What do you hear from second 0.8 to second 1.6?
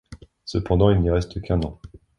il n'y reste